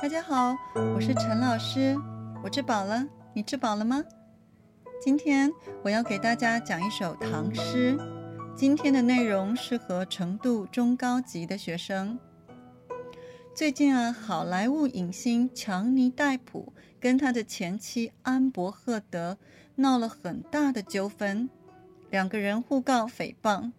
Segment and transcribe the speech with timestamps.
[0.00, 0.56] 大家好，
[0.94, 1.96] 我是陈老师。
[2.40, 3.04] 我吃饱了，
[3.34, 4.00] 你吃饱了吗？
[5.02, 7.98] 今天我要给大家讲一首唐诗。
[8.54, 12.16] 今天的内容适合程度中高级的学生。
[13.52, 19.36] 最近啊，好莱坞影星强尼戴普跟他的前妻安伯赫德
[19.74, 21.50] 闹了很大的纠纷，
[22.08, 23.72] 两个人互告诽谤。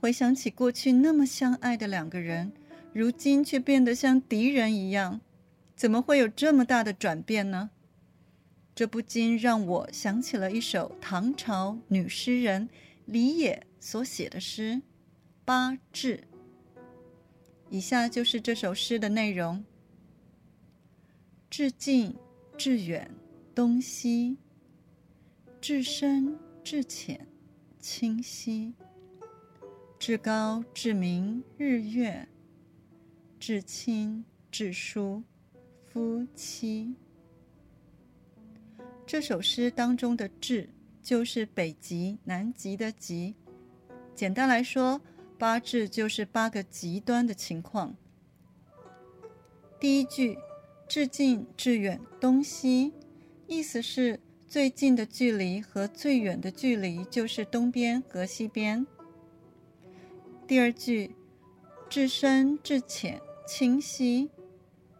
[0.00, 2.52] 回想起过去那么相爱的两个人。
[2.94, 5.20] 如今却变得像敌人一样，
[5.74, 7.70] 怎么会有这么大的转变呢？
[8.72, 12.68] 这不禁让我想起了一首唐朝女诗人
[13.04, 14.74] 李野所写的诗
[15.44, 16.18] 《八至》。
[17.68, 19.64] 以下就是这首诗的内容：
[21.50, 22.14] 至近
[22.56, 23.10] 至远
[23.52, 24.36] 东西，
[25.60, 27.26] 至深至浅
[27.80, 28.72] 清晰，
[29.98, 32.28] 至高至明日月。
[33.46, 35.22] 至亲至疏，
[35.84, 36.94] 夫妻。
[39.04, 40.70] 这首诗当中的“至”
[41.04, 43.34] 就是北极、南极的“极”。
[44.16, 44.98] 简单来说，
[45.36, 47.94] 八至就是八个极端的情况。
[49.78, 50.38] 第一句
[50.88, 52.94] “至近至远东西”，
[53.46, 58.86] 意思是最近的距离和最远的距离就是东边和西边。
[60.48, 61.14] 第二句
[61.90, 63.20] “至深至浅”。
[63.46, 64.30] 清晰，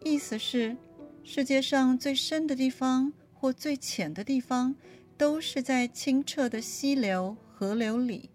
[0.03, 0.77] 意思是
[1.23, 4.75] 世界上最深的地方或最浅的地方，
[5.17, 8.29] 都是在清澈的溪流、河流里。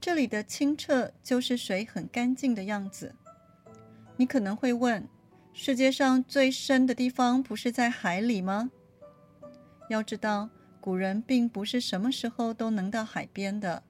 [0.00, 3.14] 这里的清澈就是水很干净的样子。
[4.16, 5.06] 你可能会问：
[5.52, 8.70] 世界上最深的地方不是在海里吗？
[9.90, 10.48] 要知道，
[10.80, 13.82] 古人并不是什么时候都能到海边的，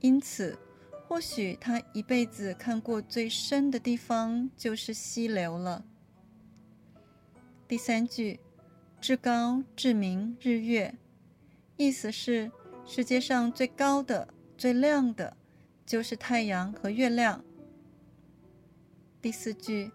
[0.00, 0.58] 因此。
[1.08, 5.82] 或许他一辈子看过最深的地方就是溪流了。
[7.66, 8.38] 第三句，
[9.00, 10.94] 至高至明日月，
[11.78, 12.52] 意思是
[12.84, 14.28] 世界上最高的、
[14.58, 15.34] 最亮的，
[15.86, 17.42] 就是太阳和月亮。
[19.22, 19.90] 第四句，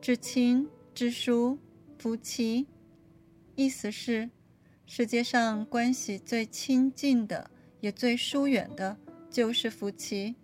[0.00, 1.58] 至亲至疏
[1.98, 2.66] 夫妻，
[3.54, 4.30] 意思是
[4.86, 7.50] 世界上关系最亲近的，
[7.80, 8.96] 也最疏远的。
[9.30, 10.36] 就是夫妻。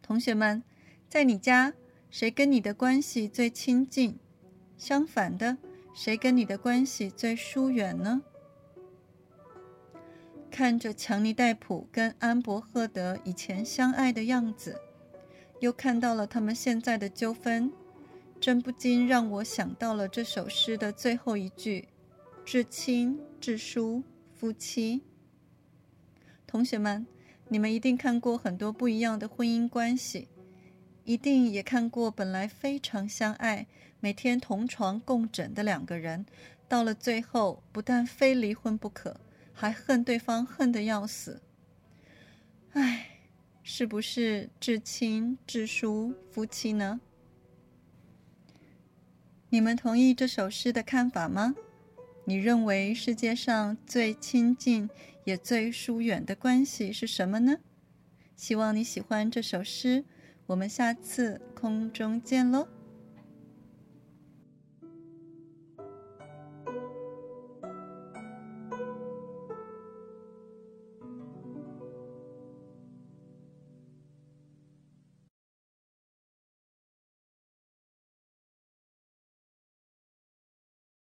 [0.00, 0.62] 同学们，
[1.08, 1.74] 在你家，
[2.10, 4.18] 谁跟你的关系最亲近？
[4.76, 5.58] 相反的，
[5.94, 8.22] 谁跟你的关系最疏远呢？
[10.50, 14.80] 看着强尼戴普跟安伯赫德以前相爱的样子，
[15.60, 17.72] 又看到了他们现在的纠纷，
[18.40, 21.88] 真不禁让我想到了这首诗的最后一句
[22.44, 24.02] ：“至亲至疏，
[24.34, 25.02] 夫妻。”
[26.46, 27.06] 同学们。
[27.52, 30.26] 你们一定看过很多不一样的婚姻关系，
[31.04, 33.66] 一定也看过本来非常相爱、
[34.00, 36.24] 每天同床共枕的两个人，
[36.66, 39.20] 到了最后不但非离婚不可，
[39.52, 41.42] 还恨对方恨得要死。
[42.72, 43.18] 唉，
[43.62, 47.02] 是不是至亲至疏夫妻呢？
[49.50, 51.54] 你们同意这首诗的看法吗？
[52.24, 54.88] 你认为世界上最亲近
[55.24, 57.58] 也最疏远的关系是什么呢？
[58.36, 60.04] 希望你喜欢这首诗，
[60.46, 62.68] 我们下次空中见喽。